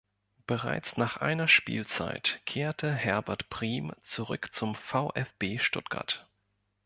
[0.47, 6.25] Bereits nach einer Spielzeit kehrte Herbert Briem zurück zum VfB Stuttgart.